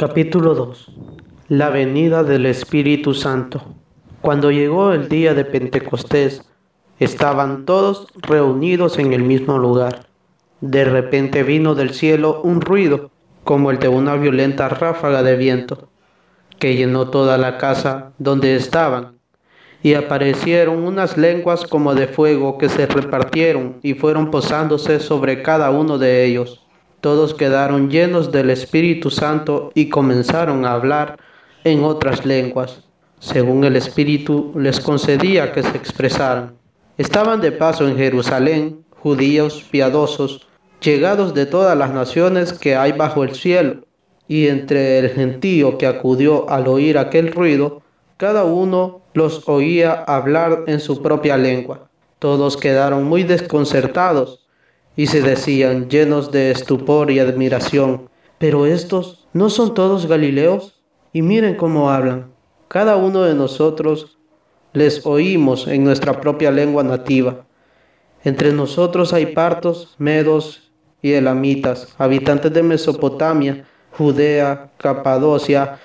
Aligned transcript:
Capítulo 0.00 0.54
2 0.54 0.92
La 1.48 1.68
venida 1.68 2.24
del 2.24 2.46
Espíritu 2.46 3.12
Santo. 3.12 3.74
Cuando 4.22 4.50
llegó 4.50 4.94
el 4.94 5.10
día 5.10 5.34
de 5.34 5.44
Pentecostés, 5.44 6.42
estaban 6.98 7.66
todos 7.66 8.06
reunidos 8.14 8.98
en 8.98 9.12
el 9.12 9.22
mismo 9.22 9.58
lugar. 9.58 10.06
De 10.62 10.86
repente 10.86 11.42
vino 11.42 11.74
del 11.74 11.92
cielo 11.92 12.40
un 12.42 12.62
ruido, 12.62 13.10
como 13.44 13.70
el 13.70 13.78
de 13.78 13.88
una 13.88 14.14
violenta 14.16 14.70
ráfaga 14.70 15.22
de 15.22 15.36
viento, 15.36 15.90
que 16.58 16.76
llenó 16.76 17.10
toda 17.10 17.36
la 17.36 17.58
casa 17.58 18.14
donde 18.16 18.56
estaban, 18.56 19.18
y 19.82 19.92
aparecieron 19.92 20.82
unas 20.82 21.18
lenguas 21.18 21.66
como 21.66 21.94
de 21.94 22.06
fuego 22.06 22.56
que 22.56 22.70
se 22.70 22.86
repartieron 22.86 23.80
y 23.82 23.92
fueron 23.92 24.30
posándose 24.30 24.98
sobre 24.98 25.42
cada 25.42 25.70
uno 25.70 25.98
de 25.98 26.24
ellos 26.24 26.69
todos 27.00 27.34
quedaron 27.34 27.90
llenos 27.90 28.30
del 28.30 28.50
Espíritu 28.50 29.10
Santo 29.10 29.72
y 29.74 29.88
comenzaron 29.88 30.64
a 30.64 30.72
hablar 30.72 31.18
en 31.64 31.82
otras 31.84 32.26
lenguas, 32.26 32.84
según 33.18 33.64
el 33.64 33.76
Espíritu 33.76 34.52
les 34.56 34.80
concedía 34.80 35.52
que 35.52 35.62
se 35.62 35.76
expresaran. 35.76 36.54
Estaban 36.98 37.40
de 37.40 37.52
paso 37.52 37.88
en 37.88 37.96
Jerusalén 37.96 38.84
judíos 38.90 39.64
piadosos, 39.70 40.46
llegados 40.82 41.32
de 41.32 41.46
todas 41.46 41.76
las 41.76 41.92
naciones 41.92 42.52
que 42.52 42.76
hay 42.76 42.92
bajo 42.92 43.24
el 43.24 43.34
cielo, 43.34 43.84
y 44.28 44.48
entre 44.48 44.98
el 44.98 45.10
gentío 45.10 45.78
que 45.78 45.86
acudió 45.86 46.48
al 46.50 46.68
oír 46.68 46.98
aquel 46.98 47.32
ruido, 47.32 47.82
cada 48.16 48.44
uno 48.44 49.00
los 49.14 49.48
oía 49.48 49.92
hablar 49.92 50.64
en 50.66 50.78
su 50.78 51.02
propia 51.02 51.36
lengua. 51.36 51.88
Todos 52.18 52.58
quedaron 52.58 53.04
muy 53.04 53.22
desconcertados 53.24 54.40
y 54.96 55.06
se 55.06 55.22
decían 55.22 55.88
llenos 55.88 56.30
de 56.30 56.50
estupor 56.50 57.10
y 57.10 57.18
admiración, 57.18 58.08
pero 58.38 58.66
estos 58.66 59.28
no 59.32 59.50
son 59.50 59.74
todos 59.74 60.06
Galileos, 60.06 60.80
y 61.12 61.22
miren 61.22 61.56
cómo 61.56 61.90
hablan. 61.90 62.32
Cada 62.68 62.96
uno 62.96 63.22
de 63.22 63.34
nosotros 63.34 64.18
les 64.72 65.04
oímos 65.04 65.66
en 65.66 65.84
nuestra 65.84 66.20
propia 66.20 66.50
lengua 66.50 66.84
nativa. 66.84 67.44
Entre 68.22 68.52
nosotros 68.52 69.12
hay 69.12 69.26
partos, 69.26 69.94
medos 69.98 70.70
y 71.02 71.12
elamitas, 71.12 71.94
habitantes 71.98 72.52
de 72.52 72.62
Mesopotamia, 72.62 73.66
Judea, 73.92 74.70
Capadocia, 74.76 75.78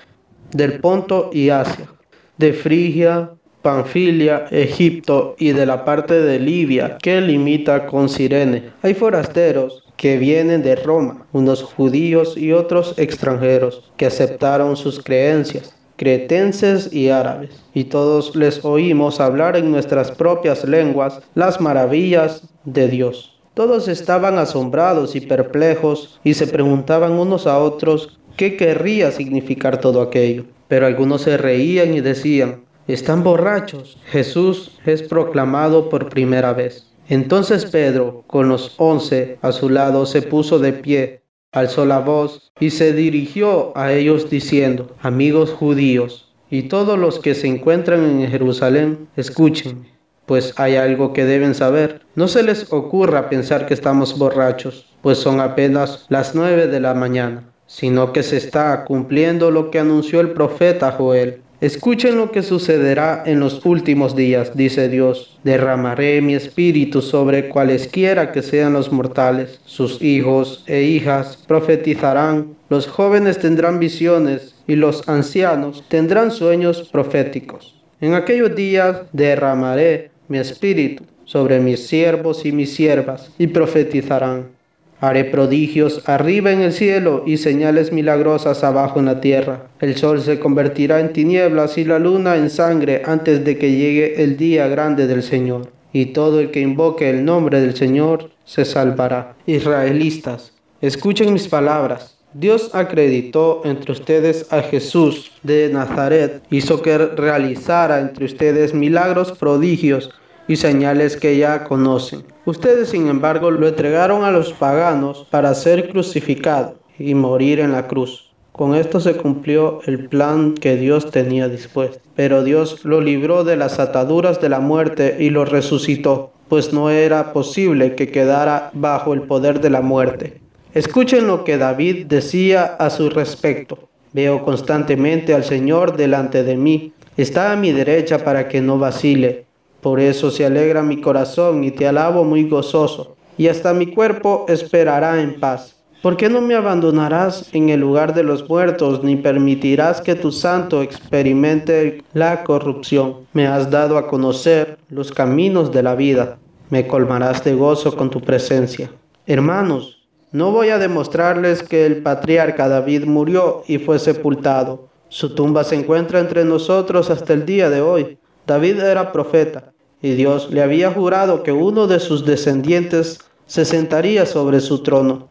del 0.52 0.80
Ponto 0.80 1.30
y 1.32 1.50
Asia, 1.50 1.88
de 2.36 2.52
Frigia, 2.52 3.32
Panfilia, 3.66 4.46
Egipto 4.52 5.34
y 5.40 5.50
de 5.50 5.66
la 5.66 5.84
parte 5.84 6.22
de 6.22 6.38
Libia 6.38 6.98
que 7.02 7.20
limita 7.20 7.86
con 7.86 8.08
Sirene. 8.08 8.70
Hay 8.80 8.94
forasteros 8.94 9.82
que 9.96 10.18
vienen 10.18 10.62
de 10.62 10.76
Roma, 10.76 11.26
unos 11.32 11.64
judíos 11.64 12.36
y 12.36 12.52
otros 12.52 12.94
extranjeros 12.96 13.82
que 13.96 14.06
aceptaron 14.06 14.76
sus 14.76 15.02
creencias 15.02 15.74
cretenses 15.96 16.92
y 16.92 17.08
árabes, 17.08 17.60
y 17.74 17.84
todos 17.84 18.36
les 18.36 18.64
oímos 18.64 19.18
hablar 19.18 19.56
en 19.56 19.72
nuestras 19.72 20.12
propias 20.12 20.64
lenguas 20.64 21.20
las 21.34 21.60
maravillas 21.60 22.42
de 22.64 22.86
Dios. 22.86 23.36
Todos 23.54 23.88
estaban 23.88 24.38
asombrados 24.38 25.16
y 25.16 25.22
perplejos 25.22 26.20
y 26.22 26.34
se 26.34 26.46
preguntaban 26.46 27.14
unos 27.14 27.48
a 27.48 27.58
otros 27.58 28.16
qué 28.36 28.56
querría 28.56 29.10
significar 29.10 29.80
todo 29.80 30.02
aquello. 30.02 30.44
Pero 30.68 30.86
algunos 30.86 31.22
se 31.22 31.36
reían 31.36 31.94
y 31.94 32.00
decían, 32.00 32.65
están 32.94 33.22
borrachos. 33.22 33.98
Jesús 34.06 34.78
es 34.84 35.02
proclamado 35.02 35.88
por 35.88 36.08
primera 36.08 36.52
vez. 36.52 36.86
Entonces 37.08 37.66
Pedro, 37.66 38.24
con 38.26 38.48
los 38.48 38.74
once 38.78 39.38
a 39.42 39.52
su 39.52 39.68
lado, 39.70 40.06
se 40.06 40.22
puso 40.22 40.58
de 40.58 40.72
pie, 40.72 41.22
alzó 41.52 41.86
la 41.86 42.00
voz 42.00 42.50
y 42.58 42.70
se 42.70 42.92
dirigió 42.92 43.76
a 43.76 43.92
ellos 43.92 44.28
diciendo, 44.28 44.96
amigos 45.00 45.52
judíos, 45.52 46.32
y 46.50 46.64
todos 46.64 46.98
los 46.98 47.18
que 47.18 47.34
se 47.34 47.48
encuentran 47.48 48.04
en 48.04 48.28
Jerusalén, 48.28 49.08
escuchen, 49.16 49.86
pues 50.26 50.52
hay 50.56 50.76
algo 50.76 51.12
que 51.12 51.24
deben 51.24 51.54
saber. 51.54 52.02
No 52.14 52.28
se 52.28 52.42
les 52.42 52.72
ocurra 52.72 53.28
pensar 53.28 53.66
que 53.66 53.74
estamos 53.74 54.18
borrachos, 54.18 54.86
pues 55.00 55.18
son 55.18 55.40
apenas 55.40 56.06
las 56.08 56.34
nueve 56.34 56.66
de 56.66 56.80
la 56.80 56.94
mañana, 56.94 57.44
sino 57.66 58.12
que 58.12 58.22
se 58.22 58.36
está 58.36 58.84
cumpliendo 58.84 59.50
lo 59.50 59.70
que 59.70 59.78
anunció 59.78 60.20
el 60.20 60.30
profeta 60.32 60.92
Joel. 60.92 61.42
Escuchen 61.62 62.18
lo 62.18 62.32
que 62.32 62.42
sucederá 62.42 63.22
en 63.24 63.40
los 63.40 63.64
últimos 63.64 64.14
días, 64.14 64.54
dice 64.54 64.90
Dios. 64.90 65.38
Derramaré 65.42 66.20
mi 66.20 66.34
espíritu 66.34 67.00
sobre 67.00 67.48
cualesquiera 67.48 68.30
que 68.30 68.42
sean 68.42 68.74
los 68.74 68.92
mortales. 68.92 69.58
Sus 69.64 70.02
hijos 70.02 70.64
e 70.66 70.82
hijas 70.82 71.42
profetizarán, 71.48 72.54
los 72.68 72.86
jóvenes 72.86 73.38
tendrán 73.38 73.78
visiones 73.78 74.54
y 74.66 74.76
los 74.76 75.08
ancianos 75.08 75.82
tendrán 75.88 76.30
sueños 76.30 76.90
proféticos. 76.92 77.74
En 78.02 78.12
aquellos 78.12 78.54
días 78.54 78.98
derramaré 79.14 80.10
mi 80.28 80.36
espíritu 80.36 81.04
sobre 81.24 81.58
mis 81.58 81.86
siervos 81.86 82.44
y 82.44 82.52
mis 82.52 82.74
siervas 82.74 83.30
y 83.38 83.46
profetizarán. 83.46 84.55
Haré 85.00 85.24
prodigios 85.24 86.02
arriba 86.06 86.52
en 86.52 86.62
el 86.62 86.72
cielo 86.72 87.22
y 87.26 87.36
señales 87.36 87.92
milagrosas 87.92 88.64
abajo 88.64 88.98
en 88.98 89.06
la 89.06 89.20
tierra. 89.20 89.66
El 89.80 89.96
sol 89.96 90.22
se 90.22 90.38
convertirá 90.38 91.00
en 91.00 91.12
tinieblas 91.12 91.76
y 91.76 91.84
la 91.84 91.98
luna 91.98 92.36
en 92.36 92.48
sangre 92.48 93.02
antes 93.04 93.44
de 93.44 93.58
que 93.58 93.72
llegue 93.72 94.22
el 94.22 94.38
día 94.38 94.68
grande 94.68 95.06
del 95.06 95.22
Señor. 95.22 95.70
Y 95.92 96.06
todo 96.06 96.40
el 96.40 96.50
que 96.50 96.60
invoque 96.60 97.10
el 97.10 97.24
nombre 97.26 97.60
del 97.60 97.76
Señor 97.76 98.30
se 98.44 98.64
salvará. 98.64 99.36
Israelitas, 99.46 100.52
escuchen 100.80 101.32
mis 101.32 101.48
palabras. 101.48 102.16
Dios 102.32 102.74
acreditó 102.74 103.62
entre 103.64 103.92
ustedes 103.92 104.52
a 104.52 104.60
Jesús 104.60 105.32
de 105.42 105.70
Nazaret, 105.72 106.42
hizo 106.50 106.82
que 106.82 106.98
realizara 106.98 108.00
entre 108.00 108.26
ustedes 108.26 108.74
milagros, 108.74 109.32
prodigios 109.32 110.10
y 110.48 110.56
señales 110.56 111.16
que 111.16 111.36
ya 111.36 111.64
conocen. 111.64 112.24
Ustedes, 112.44 112.90
sin 112.90 113.08
embargo, 113.08 113.50
lo 113.50 113.66
entregaron 113.66 114.24
a 114.24 114.30
los 114.30 114.52
paganos 114.52 115.26
para 115.30 115.54
ser 115.54 115.88
crucificado 115.88 116.76
y 116.98 117.14
morir 117.14 117.60
en 117.60 117.72
la 117.72 117.86
cruz. 117.86 118.32
Con 118.52 118.74
esto 118.74 119.00
se 119.00 119.16
cumplió 119.16 119.80
el 119.86 120.08
plan 120.08 120.54
que 120.54 120.76
Dios 120.76 121.10
tenía 121.10 121.48
dispuesto. 121.48 121.98
Pero 122.14 122.42
Dios 122.42 122.84
lo 122.84 123.02
libró 123.02 123.44
de 123.44 123.56
las 123.56 123.78
ataduras 123.78 124.40
de 124.40 124.48
la 124.48 124.60
muerte 124.60 125.16
y 125.20 125.28
lo 125.28 125.44
resucitó, 125.44 126.32
pues 126.48 126.72
no 126.72 126.88
era 126.88 127.34
posible 127.34 127.94
que 127.94 128.08
quedara 128.10 128.70
bajo 128.72 129.12
el 129.12 129.22
poder 129.22 129.60
de 129.60 129.68
la 129.68 129.82
muerte. 129.82 130.40
Escuchen 130.72 131.26
lo 131.26 131.44
que 131.44 131.58
David 131.58 132.06
decía 132.06 132.64
a 132.64 132.90
su 132.90 133.10
respecto. 133.10 133.88
Veo 134.12 134.44
constantemente 134.44 135.34
al 135.34 135.44
Señor 135.44 135.96
delante 135.96 136.42
de 136.42 136.56
mí. 136.56 136.92
Está 137.16 137.52
a 137.52 137.56
mi 137.56 137.72
derecha 137.72 138.24
para 138.24 138.48
que 138.48 138.60
no 138.60 138.78
vacile. 138.78 139.45
Por 139.86 140.00
eso 140.00 140.32
se 140.32 140.44
alegra 140.44 140.82
mi 140.82 141.00
corazón 141.00 141.62
y 141.62 141.70
te 141.70 141.86
alabo 141.86 142.24
muy 142.24 142.48
gozoso, 142.48 143.14
y 143.38 143.46
hasta 143.46 143.72
mi 143.72 143.86
cuerpo 143.86 144.44
esperará 144.48 145.22
en 145.22 145.38
paz. 145.38 145.76
¿Por 146.02 146.16
qué 146.16 146.28
no 146.28 146.40
me 146.40 146.56
abandonarás 146.56 147.54
en 147.54 147.68
el 147.68 147.82
lugar 147.82 148.12
de 148.12 148.24
los 148.24 148.48
muertos, 148.48 149.04
ni 149.04 149.14
permitirás 149.14 150.00
que 150.00 150.16
tu 150.16 150.32
santo 150.32 150.82
experimente 150.82 152.02
la 152.14 152.42
corrupción? 152.42 153.28
Me 153.32 153.46
has 153.46 153.70
dado 153.70 153.96
a 153.96 154.08
conocer 154.08 154.76
los 154.88 155.12
caminos 155.12 155.70
de 155.70 155.84
la 155.84 155.94
vida, 155.94 156.38
me 156.68 156.88
colmarás 156.88 157.44
de 157.44 157.54
gozo 157.54 157.94
con 157.96 158.10
tu 158.10 158.20
presencia. 158.20 158.90
Hermanos, 159.24 160.08
no 160.32 160.50
voy 160.50 160.70
a 160.70 160.78
demostrarles 160.78 161.62
que 161.62 161.86
el 161.86 162.02
patriarca 162.02 162.68
David 162.68 163.04
murió 163.04 163.62
y 163.68 163.78
fue 163.78 164.00
sepultado. 164.00 164.88
Su 165.08 165.36
tumba 165.36 165.62
se 165.62 165.76
encuentra 165.76 166.18
entre 166.18 166.44
nosotros 166.44 167.08
hasta 167.08 167.34
el 167.34 167.46
día 167.46 167.70
de 167.70 167.82
hoy. 167.82 168.18
David 168.48 168.80
era 168.80 169.12
profeta 169.12 169.74
y 170.02 170.12
Dios 170.14 170.50
le 170.50 170.62
había 170.62 170.90
jurado 170.90 171.42
que 171.42 171.52
uno 171.52 171.86
de 171.86 172.00
sus 172.00 172.24
descendientes 172.24 173.20
se 173.46 173.64
sentaría 173.64 174.26
sobre 174.26 174.60
su 174.60 174.82
trono. 174.82 175.28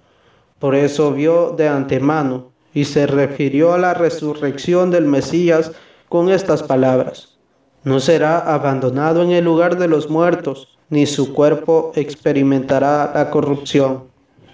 Por 0.60 0.76
eso 0.76 1.12
vio 1.12 1.52
de 1.52 1.68
antemano 1.68 2.52
y 2.74 2.86
se 2.86 3.08
refirió 3.08 3.74
a 3.74 3.78
la 3.78 3.94
resurrección 3.94 4.92
del 4.92 5.06
Mesías 5.06 5.72
con 6.10 6.30
estas 6.30 6.64
palabras. 6.64 7.38
No 7.84 8.00
será 8.00 8.40
abandonado 8.40 9.22
en 9.22 9.32
el 9.32 9.46
lugar 9.46 9.78
de 9.78 9.88
los 9.88 10.10
muertos, 10.10 10.78
ni 10.90 11.06
su 11.06 11.34
cuerpo 11.34 11.92
experimentará 11.96 13.12
la 13.14 13.30
corrupción. 13.30 14.06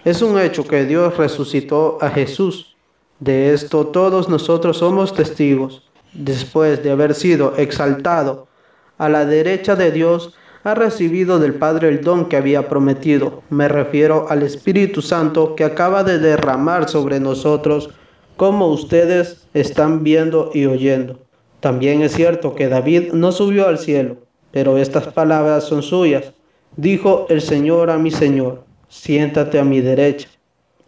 Es 0.04 0.22
un 0.22 0.40
hecho 0.40 0.66
que 0.68 0.86
Dios 0.86 1.16
resucitó 1.18 1.98
a 2.02 2.10
Jesús. 2.10 2.76
De 3.20 3.54
esto 3.54 3.88
todos 3.88 4.28
nosotros 4.28 4.78
somos 4.78 5.14
testigos. 5.14 5.84
Después 6.14 6.84
de 6.84 6.92
haber 6.92 7.14
sido 7.14 7.56
exaltado 7.56 8.48
a 9.02 9.10
la 9.10 9.26
derecha 9.26 9.76
de 9.76 9.92
Dios, 9.92 10.36
ha 10.64 10.76
recibido 10.76 11.40
del 11.40 11.56
Padre 11.56 11.90
el 11.90 12.02
don 12.02 12.30
que 12.30 12.38
había 12.38 12.70
prometido. 12.70 13.42
Me 13.50 13.68
refiero 13.68 14.28
al 14.30 14.44
Espíritu 14.44 15.02
Santo 15.02 15.56
que 15.56 15.64
acaba 15.64 16.04
de 16.04 16.20
derramar 16.20 16.88
sobre 16.88 17.20
nosotros, 17.20 17.90
como 18.38 18.68
ustedes 18.68 19.48
están 19.56 20.04
viendo 20.04 20.52
y 20.54 20.68
oyendo. 20.68 21.18
También 21.62 22.04
es 22.04 22.12
cierto 22.12 22.54
que 22.54 22.70
David 22.70 23.12
no 23.14 23.32
subió 23.32 23.68
al 23.68 23.80
cielo, 23.80 24.18
pero 24.52 24.78
estas 24.78 25.08
palabras 25.08 25.64
son 25.64 25.82
suyas. 25.82 26.34
Dijo 26.76 27.26
el 27.30 27.42
Señor 27.42 27.90
a 27.90 27.98
mi 27.98 28.12
Señor, 28.12 28.66
siéntate 28.88 29.58
a 29.58 29.64
mi 29.64 29.82
derecha, 29.82 30.30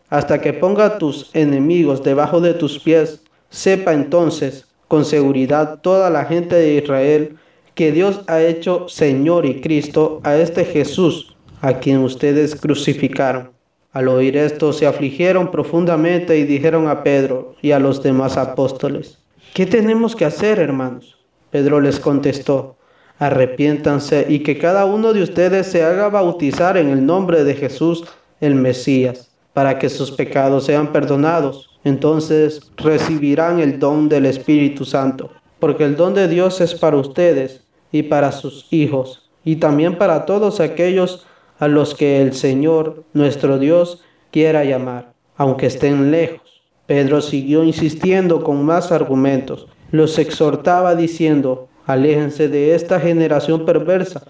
hasta 0.09 0.39
que 0.39 0.53
ponga 0.53 0.99
tus 0.99 1.31
enemigos 1.33 2.03
debajo 2.03 2.41
de 2.41 2.53
tus 2.53 2.77
pies. 2.77 3.23
Sepa 3.49 3.91
entonces 3.91 4.67
con 4.87 5.03
seguridad 5.03 5.79
toda 5.81 6.11
la 6.11 6.25
gente 6.25 6.53
de 6.55 6.75
Israel 6.75 7.37
que 7.75 7.91
Dios 7.91 8.21
ha 8.27 8.41
hecho 8.41 8.87
Señor 8.87 9.45
y 9.45 9.61
Cristo 9.61 10.21
a 10.23 10.35
este 10.37 10.65
Jesús, 10.65 11.35
a 11.61 11.79
quien 11.79 11.99
ustedes 11.99 12.55
crucificaron. 12.55 13.51
Al 13.91 14.07
oír 14.07 14.37
esto 14.37 14.73
se 14.73 14.87
afligieron 14.87 15.51
profundamente 15.51 16.37
y 16.37 16.43
dijeron 16.43 16.87
a 16.87 17.03
Pedro 17.03 17.55
y 17.61 17.71
a 17.71 17.79
los 17.79 18.01
demás 18.01 18.37
apóstoles, 18.37 19.19
¿qué 19.53 19.65
tenemos 19.65 20.15
que 20.15 20.25
hacer, 20.25 20.59
hermanos? 20.59 21.17
Pedro 21.51 21.79
les 21.79 21.99
contestó, 21.99 22.75
arrepiéntanse 23.19 24.25
y 24.27 24.39
que 24.39 24.57
cada 24.57 24.85
uno 24.85 25.13
de 25.13 25.21
ustedes 25.21 25.67
se 25.67 25.83
haga 25.83 26.09
bautizar 26.09 26.77
en 26.77 26.89
el 26.89 27.05
nombre 27.05 27.43
de 27.43 27.53
Jesús 27.53 28.03
el 28.41 28.55
Mesías, 28.55 29.31
para 29.53 29.77
que 29.77 29.89
sus 29.89 30.11
pecados 30.11 30.65
sean 30.65 30.91
perdonados. 30.91 31.69
Entonces 31.83 32.71
recibirán 32.77 33.59
el 33.59 33.77
don 33.77 34.09
del 34.09 34.25
Espíritu 34.25 34.85
Santo, 34.85 35.29
porque 35.59 35.83
el 35.83 35.95
don 35.95 36.13
de 36.13 36.27
Dios 36.27 36.61
es 36.61 36.73
para 36.73 36.97
ustedes 36.97 37.62
y 37.93 38.03
para 38.03 38.33
sus 38.33 38.67
hijos, 38.71 39.29
y 39.45 39.57
también 39.57 39.97
para 39.97 40.25
todos 40.25 40.59
aquellos 40.59 41.25
a 41.59 41.69
los 41.69 41.95
que 41.95 42.21
el 42.21 42.33
Señor, 42.33 43.03
nuestro 43.13 43.59
Dios, 43.59 44.01
quiera 44.31 44.65
llamar, 44.65 45.13
aunque 45.37 45.67
estén 45.67 46.11
lejos. 46.11 46.63
Pedro 46.87 47.21
siguió 47.21 47.63
insistiendo 47.63 48.43
con 48.43 48.65
más 48.65 48.91
argumentos. 48.91 49.67
Los 49.91 50.17
exhortaba 50.17 50.95
diciendo, 50.95 51.69
aléjense 51.85 52.49
de 52.49 52.73
esta 52.75 52.99
generación 52.99 53.63
perversa 53.65 54.23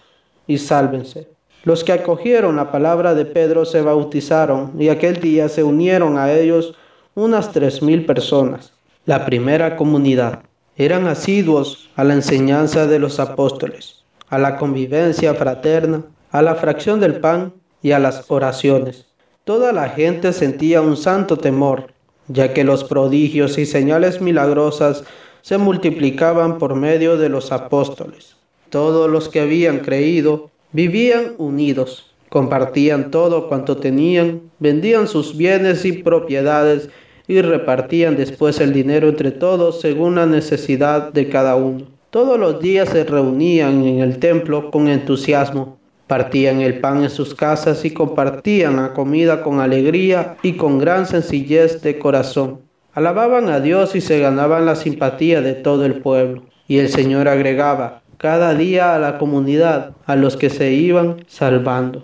y 0.46 0.58
sálvense. 0.58 1.30
Los 1.64 1.86
que 1.86 1.94
acogieron 1.94 2.58
la 2.58 2.70
palabra 2.70 3.16
de 3.16 3.24
Pedro 3.24 3.64
se 3.64 3.82
bautizaron 3.82 4.74
y 4.78 4.90
aquel 4.90 5.22
día 5.22 5.48
se 5.48 5.64
unieron 5.64 6.18
a 6.18 6.34
ellos 6.34 6.76
unas 7.16 7.54
tres 7.54 7.82
mil 7.82 8.06
personas. 8.06 8.74
La 9.06 9.26
primera 9.26 9.78
comunidad. 9.78 10.44
Eran 10.76 11.06
asiduos 11.06 11.90
a 11.96 12.04
la 12.04 12.16
enseñanza 12.16 12.88
de 12.88 12.98
los 12.98 13.20
apóstoles, 13.20 14.04
a 14.30 14.40
la 14.40 14.58
convivencia 14.58 15.36
fraterna, 15.36 16.04
a 16.32 16.42
la 16.42 16.56
fracción 16.56 17.00
del 17.00 17.20
pan 17.20 17.54
y 17.84 17.92
a 17.92 18.00
las 18.00 18.26
oraciones. 18.30 19.06
Toda 19.44 19.72
la 19.72 19.90
gente 19.90 20.34
sentía 20.34 20.82
un 20.82 20.98
santo 20.98 21.38
temor, 21.38 21.94
ya 22.28 22.54
que 22.54 22.64
los 22.64 22.86
prodigios 22.86 23.60
y 23.60 23.68
señales 23.68 24.20
milagrosas 24.20 25.04
se 25.44 25.60
multiplicaban 25.60 26.58
por 26.58 26.74
medio 26.74 27.18
de 27.18 27.30
los 27.30 27.52
apóstoles. 27.52 28.36
Todos 28.70 29.12
los 29.12 29.30
que 29.30 29.42
habían 29.42 29.80
creído 29.80 30.50
vivían 30.72 31.36
unidos, 31.38 32.16
compartían 32.30 33.12
todo 33.12 33.48
cuanto 33.48 33.78
tenían, 33.78 34.42
vendían 34.58 35.08
sus 35.08 35.38
bienes 35.38 35.86
y 35.86 35.92
propiedades 36.02 36.90
y 37.28 37.42
repartían 37.42 38.16
después 38.16 38.60
el 38.60 38.74
dinero 38.74 39.10
entre 39.10 39.32
todos 39.32 39.82
según 39.82 40.16
la 40.16 40.26
necesidad 40.26 41.14
de 41.14 41.30
cada 41.30 41.56
uno. 41.56 41.86
Todos 42.10 42.40
los 42.40 42.62
días 42.62 42.90
se 42.90 43.04
reunían 43.04 43.84
en 43.86 44.00
el 44.00 44.20
templo 44.20 44.70
con 44.70 44.88
entusiasmo 44.88 45.78
Partían 46.08 46.62
el 46.62 46.80
pan 46.80 47.04
en 47.04 47.10
sus 47.10 47.34
casas 47.34 47.86
y 47.86 47.92
compartían 47.92 48.76
la 48.76 48.94
comida 48.94 49.42
con 49.42 49.62
alegría 49.62 50.36
y 50.44 50.54
con 50.54 50.78
gran 50.78 51.06
sencillez 51.06 51.82
de 51.82 51.98
corazón. 51.98 52.62
Alababan 52.94 53.50
a 53.50 53.60
Dios 53.60 53.96
y 53.96 54.02
se 54.02 54.20
ganaban 54.20 54.66
la 54.66 54.76
simpatía 54.76 55.42
de 55.42 55.54
todo 55.54 55.86
el 55.86 55.96
pueblo. 56.02 56.44
Y 56.68 56.80
el 56.80 56.90
Señor 56.90 57.28
agregaba 57.28 58.04
cada 58.18 58.54
día 58.54 58.96
a 58.96 59.00
la 59.00 59.18
comunidad 59.18 59.96
a 60.06 60.16
los 60.16 60.38
que 60.38 60.50
se 60.50 60.74
iban 60.74 61.24
salvando. 61.28 62.04